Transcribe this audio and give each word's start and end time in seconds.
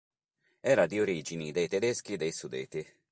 Era 0.61 0.87
di 0.87 0.99
origini 0.99 1.51
dei 1.51 1.67
Tedeschi 1.67 2.17
dei 2.17 2.31
Sudeti. 2.31 2.83